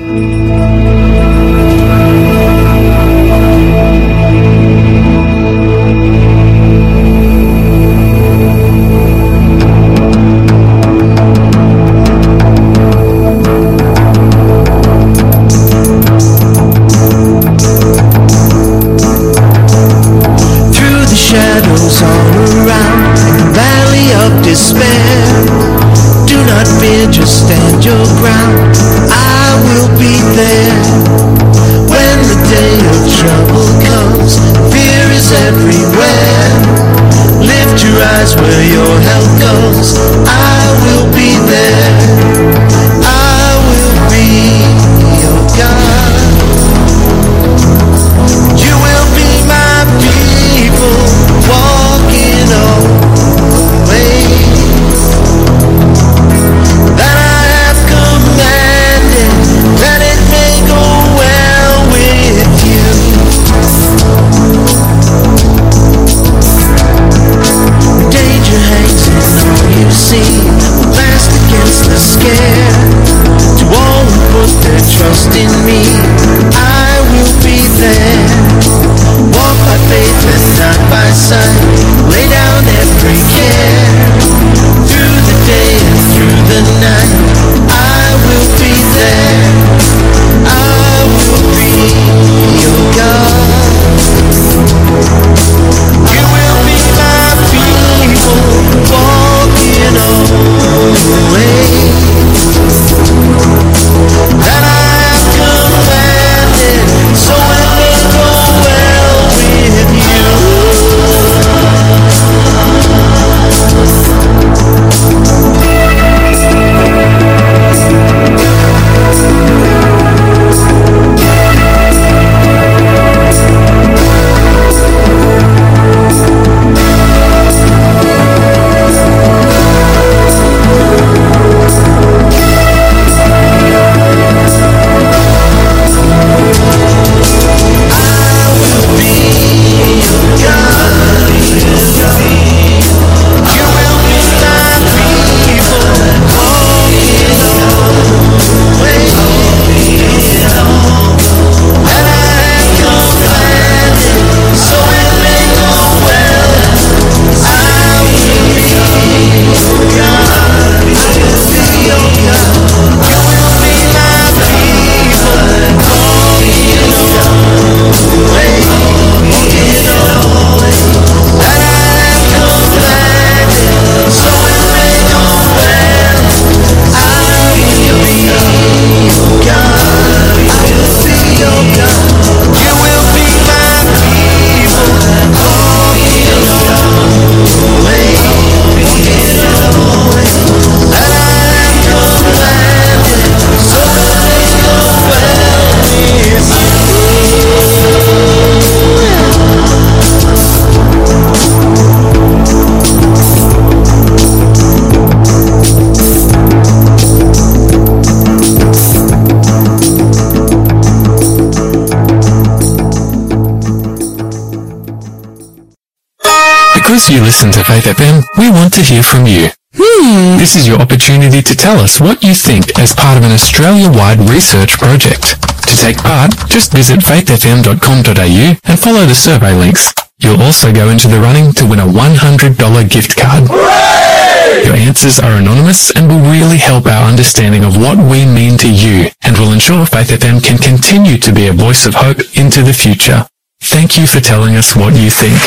[217.72, 219.48] Faith FM, we want to hear from you.
[219.72, 220.36] Hmm.
[220.36, 224.28] This is your opportunity to tell us what you think as part of an Australia-wide
[224.28, 225.40] research project.
[225.64, 229.94] To take part, just visit faithfm.com.au and follow the survey links.
[230.18, 233.48] You'll also go into the running to win a $100 gift card.
[233.48, 238.70] Your answers are anonymous and will really help our understanding of what we mean to
[238.70, 242.60] you and will ensure Faith FM can continue to be a voice of hope into
[242.60, 243.24] the future.
[243.62, 245.38] Thank you for telling us what you think.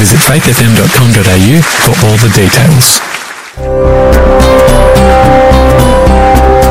[0.00, 2.98] Visit faithfm.com.au for all the details.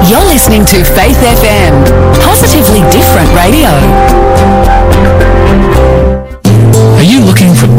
[0.09, 1.85] You're listening to Faith FM,
[2.21, 4.16] positively different radio.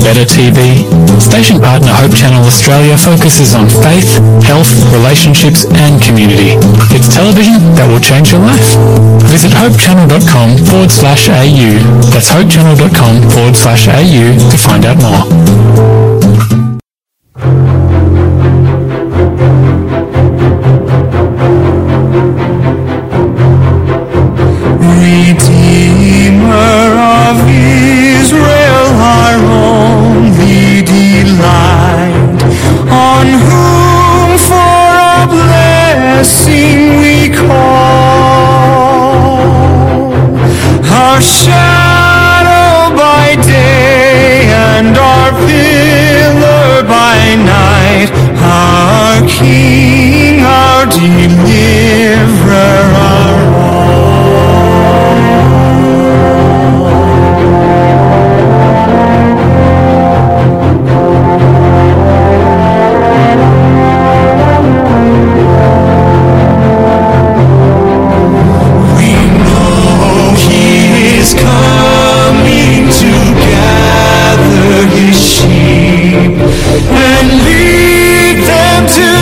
[0.04, 0.86] Better TV?
[1.20, 6.56] Station partner Hope Channel Australia focuses on faith, health, relationships and community.
[6.94, 8.76] It's television that will change your life.
[9.28, 11.80] Visit hopechannel.com forward slash AU.
[12.12, 15.57] That's hopechannel.com forward slash AU to find out more.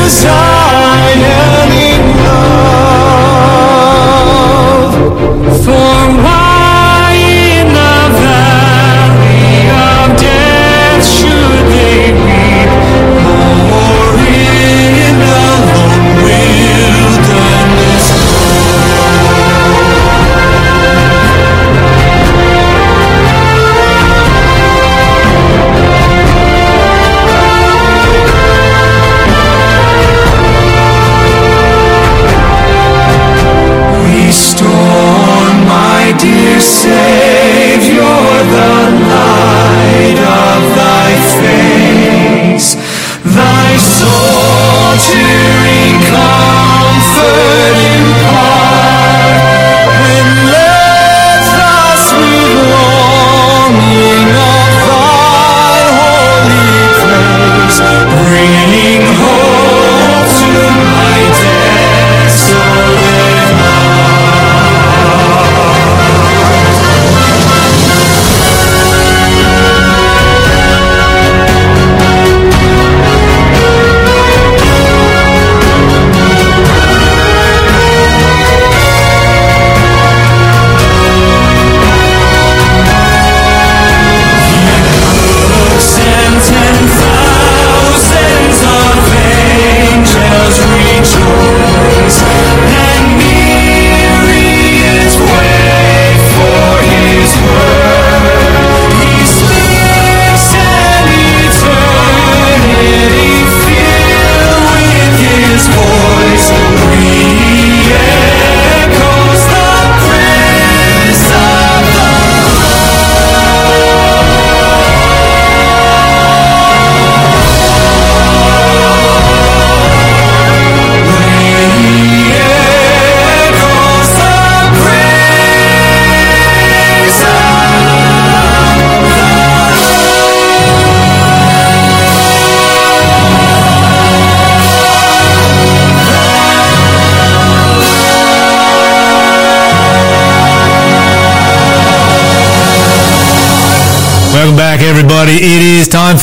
[0.06, 0.55] Them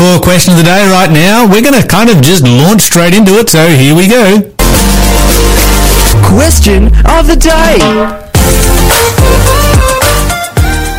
[0.04, 1.48] for question of the day right now.
[1.48, 4.42] We're going to kind of just launch straight into it, so here we go.
[6.28, 7.80] Question of the day.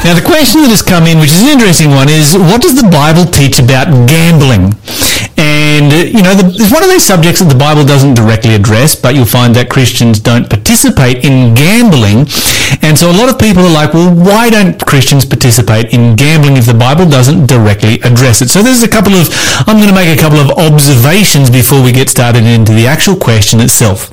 [0.04, 2.80] Now, the question that has come in, which is an interesting one, is what does
[2.80, 4.72] the Bible teach about gambling?
[5.36, 8.54] And, uh, you know, the, it's one of these subjects that the Bible doesn't directly
[8.54, 12.24] address, but you'll find that Christians don't participate in gambling.
[12.82, 16.56] And so a lot of people are like, well, why don't Christians participate in gambling
[16.56, 18.48] if the Bible doesn't directly address it?
[18.48, 19.28] So there's a couple of,
[19.66, 23.16] I'm going to make a couple of observations before we get started into the actual
[23.16, 24.12] question itself.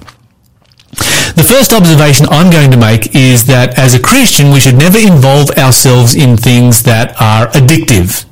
[1.36, 4.98] The first observation I'm going to make is that as a Christian, we should never
[4.98, 8.26] involve ourselves in things that are addictive.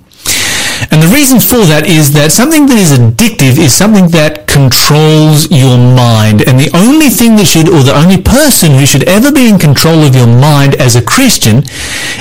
[0.91, 5.51] And the reason for that is that something that is addictive is something that controls
[5.51, 6.41] your mind.
[6.47, 9.59] And the only thing that should, or the only person who should ever be in
[9.59, 11.63] control of your mind as a Christian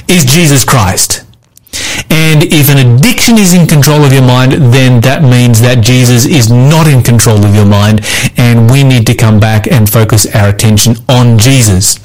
[0.08, 1.27] is Jesus Christ.
[2.10, 6.24] And if an addiction is in control of your mind, then that means that Jesus
[6.24, 8.00] is not in control of your mind,
[8.36, 11.98] and we need to come back and focus our attention on Jesus.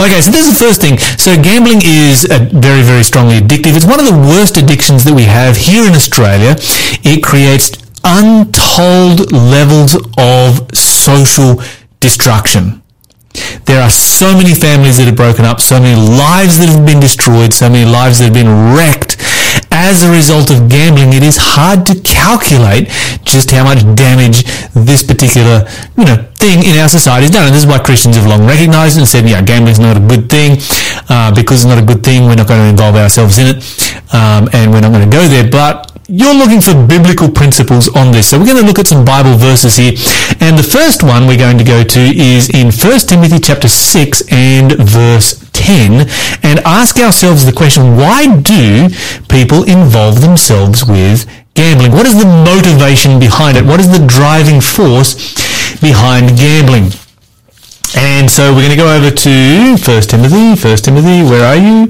[0.00, 0.98] Okay, so this is the first thing.
[0.98, 3.76] So gambling is very, very strongly addictive.
[3.76, 6.56] It's one of the worst addictions that we have here in Australia.
[7.04, 7.72] It creates
[8.02, 11.62] untold levels of social
[12.00, 12.82] destruction.
[13.66, 17.00] There are so many families that are broken up, so many lives that have been
[17.00, 19.16] destroyed, so many lives that have been wrecked
[19.84, 21.12] as a result of gambling.
[21.12, 22.88] It is hard to calculate
[23.22, 27.46] just how much damage this particular, you know, thing in our society has done.
[27.46, 30.28] And this is why Christians have long recognized and said, yeah, gambling's not a good
[30.28, 30.56] thing.
[31.08, 33.58] Uh, because it's not a good thing, we're not going to involve ourselves in it.
[34.12, 35.48] Um, and we're not going to go there.
[35.48, 38.30] But you're looking for biblical principles on this.
[38.30, 39.92] So we're going to look at some Bible verses here.
[40.40, 44.22] And the first one we're going to go to is in 1 Timothy chapter 6
[44.30, 46.08] and verse 10
[46.42, 48.88] and ask ourselves the question, why do
[49.28, 51.92] people involve themselves with gambling?
[51.92, 53.64] What is the motivation behind it?
[53.64, 55.14] What is the driving force
[55.80, 56.92] behind gambling?
[57.96, 61.88] And so we're going to go over to 1 Timothy, 1 Timothy, where are you?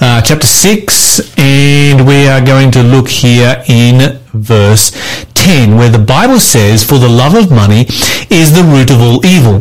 [0.00, 1.01] Uh, chapter 6,
[1.36, 4.90] and we are going to look here in verse
[5.34, 7.86] 10, where the Bible says, For the love of money
[8.30, 9.60] is the root of all evil,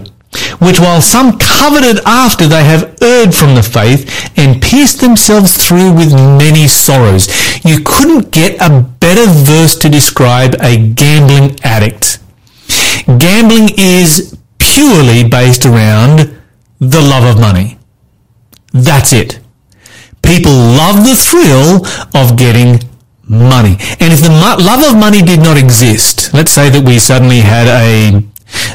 [0.60, 5.94] which while some coveted after they have erred from the faith and pierced themselves through
[5.94, 7.28] with many sorrows.
[7.66, 12.20] You couldn't get a better verse to describe a gambling addict.
[13.06, 16.40] Gambling is purely based around
[16.80, 17.78] the love of money.
[18.72, 19.41] That's it.
[20.22, 22.80] People love the thrill of getting
[23.28, 23.78] money.
[24.00, 27.68] And if the love of money did not exist, let's say that we suddenly had
[27.68, 28.22] a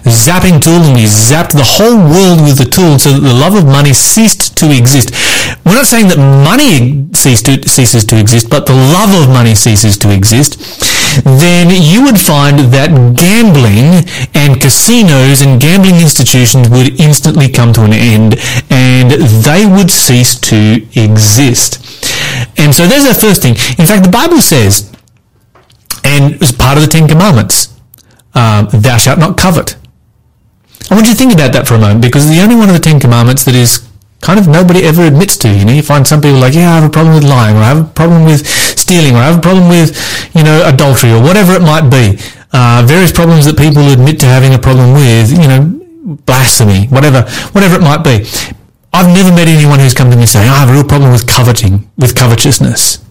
[0.08, 3.54] zapping tool and we zapped the whole world with the tool so that the love
[3.54, 5.12] of money ceased to exist.
[5.64, 9.54] We're not saying that money ceased to, ceases to exist, but the love of money
[9.54, 10.56] ceases to exist.
[11.24, 14.04] Then you would find that gambling
[14.34, 18.36] and casinos and gambling institutions would instantly come to an end
[18.70, 19.10] and
[19.44, 21.82] they would cease to exist.
[22.58, 23.54] And so there's our first thing.
[23.78, 24.92] In fact, the Bible says,
[26.04, 27.74] and as part of the Ten Commandments,
[28.34, 29.76] um, thou shalt not covet.
[30.90, 32.74] I want you to think about that for a moment because the only one of
[32.74, 33.85] the Ten Commandments that is
[34.20, 35.48] kind of nobody ever admits to.
[35.48, 37.60] You know, you find some people like, yeah, I have a problem with lying, or
[37.60, 39.94] I have a problem with stealing, or I have a problem with,
[40.34, 42.18] you know, adultery, or whatever it might be.
[42.52, 47.22] Uh, various problems that people admit to having a problem with, you know, blasphemy, whatever,
[47.52, 48.24] whatever it might be.
[48.92, 51.28] I've never met anyone who's come to me saying, I have a real problem with
[51.28, 53.04] coveting, with covetousness.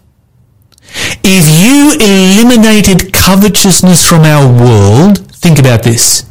[1.24, 6.26] If you eliminated covetousness from our world, think about this.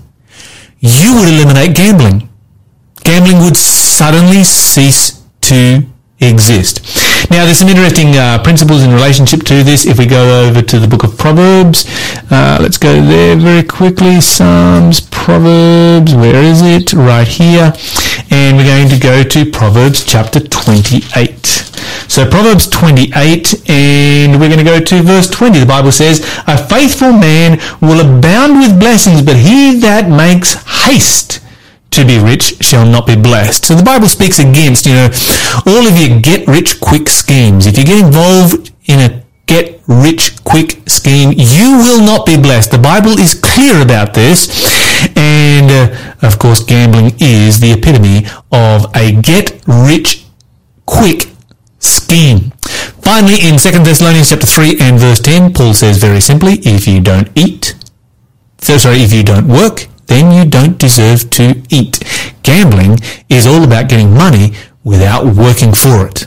[0.81, 2.29] You would eliminate gambling.
[3.05, 5.83] Gambling would suddenly cease to
[6.21, 6.81] exist.
[7.31, 9.87] Now, there's some interesting uh, principles in relationship to this.
[9.87, 11.85] If we go over to the book of Proverbs,
[12.31, 14.21] uh, let's go there very quickly.
[14.21, 16.93] Psalms, Proverbs, where is it?
[16.95, 17.73] Right here.
[18.31, 21.47] And we're going to go to Proverbs chapter 28.
[22.09, 25.59] So Proverbs 28, and we're going to go to verse 20.
[25.59, 31.44] The Bible says, A faithful man will abound with blessings, but he that makes haste
[31.95, 33.67] to be rich shall not be blessed.
[33.67, 35.11] So the Bible speaks against, you know,
[35.67, 37.67] all of your get rich quick schemes.
[37.67, 42.71] If you get involved in a get rich quick scheme, you will not be blessed.
[42.71, 44.49] The Bible is clear about this.
[45.17, 50.25] And uh, of course, gambling is the epitome of a get rich
[50.87, 51.29] quick
[51.79, 52.53] scheme.
[53.03, 57.01] Finally, in 2 Thessalonians chapter 3 and verse 10, Paul says very simply, if you
[57.01, 57.75] don't eat,
[58.59, 62.01] so sorry, if you don't work, then you don't deserve to eat.
[62.43, 62.99] Gambling
[63.29, 64.53] is all about getting money
[64.85, 66.27] without working for it.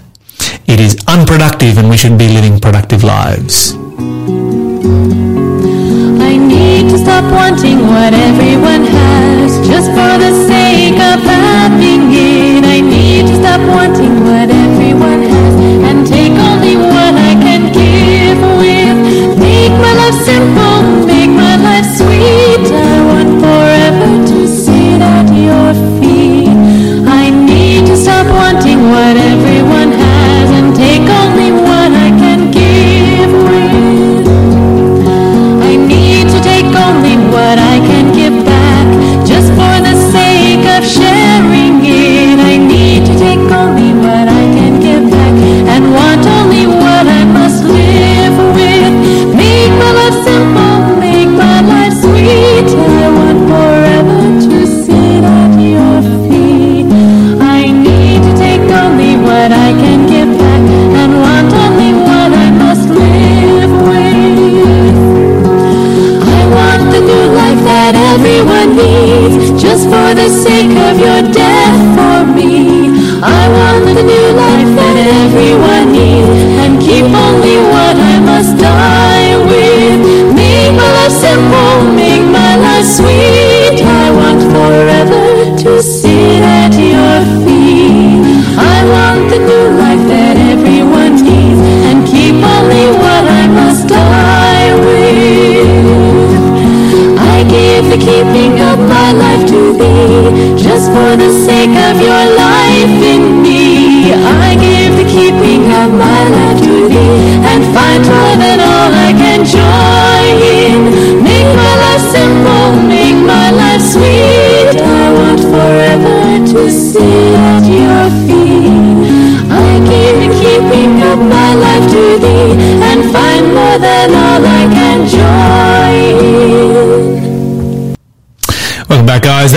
[0.68, 3.74] It is unproductive and we should be living productive lives.
[6.30, 12.64] I need to stop wanting what everyone has just for the sake of having it.
[12.66, 15.54] I need to stop wanting what everyone has
[15.88, 18.98] and take only what I can give with.
[19.40, 20.67] Make my life simple,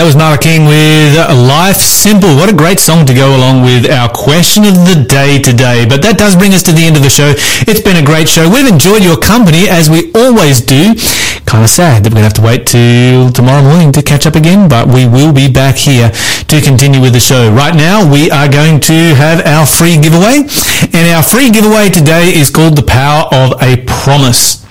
[0.01, 2.33] That was Mara King with Life Simple.
[2.33, 5.85] What a great song to go along with our question of the day today.
[5.85, 7.37] But that does bring us to the end of the show.
[7.69, 8.49] It's been a great show.
[8.49, 10.97] We've enjoyed your company as we always do.
[11.45, 14.25] Kind of sad that we're going to have to wait till tomorrow morning to catch
[14.25, 16.09] up again, but we will be back here
[16.49, 17.53] to continue with the show.
[17.53, 20.49] Right now, we are going to have our free giveaway.
[20.97, 24.70] And our free giveaway today is called The Power of a Promise.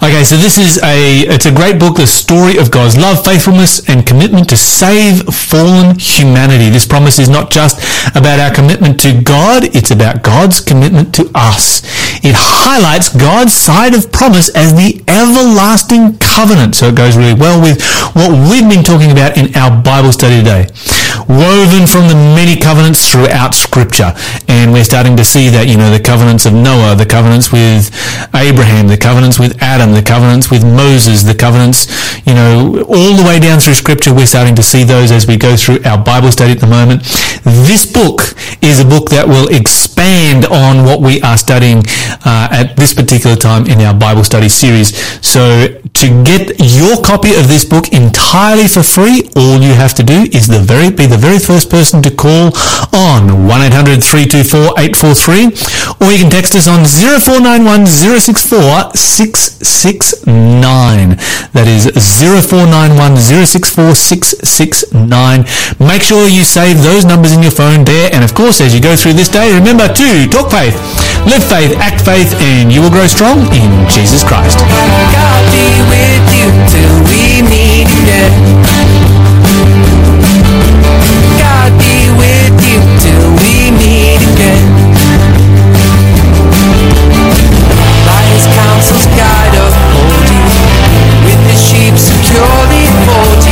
[0.00, 3.88] Okay, so this is a it's a great book, the story of God's love, faithfulness,
[3.88, 6.70] and commitment to save fallen humanity.
[6.70, 7.82] This promise is not just
[8.14, 11.82] about our commitment to God, it's about God's commitment to us.
[12.22, 16.76] It highlights God's side of promise as the everlasting covenant.
[16.76, 17.82] So it goes really well with
[18.14, 20.70] what we've been talking about in our Bible study today.
[21.28, 24.14] Woven from the many covenants throughout scripture.
[24.46, 27.90] And we're starting to see that, you know, the covenants of Noah, the covenants with
[28.34, 31.86] Abraham, the covenants with Adam, the covenants with Moses, the covenants,
[32.26, 35.36] you know, all the way down through scripture, we're starting to see those as we
[35.36, 37.02] go through our Bible study at the moment.
[37.44, 41.82] This book is a book that will expand on what we are studying
[42.24, 44.96] uh, at this particular time in our Bible study series.
[45.24, 50.02] So to get your copy of this book entirely for free, all you have to
[50.02, 52.48] do is the very be the very first person to call
[52.92, 58.90] on 1-800-324-843 or you can text us on 0491 064
[59.78, 61.14] 669.
[61.54, 63.14] That is 0491
[63.46, 65.46] 064 669.
[65.78, 68.82] Make sure you save those numbers in your phone there and of course as you
[68.82, 70.74] go through this day remember to talk faith,
[71.30, 74.58] live faith, act faith and you will grow strong in Jesus Christ.
[74.58, 78.34] God be with you till we meet again.
[81.38, 84.87] God be with you till we meet again.
[88.68, 90.44] Counsel's guide of holding,
[91.24, 93.47] with the sheep securely folded.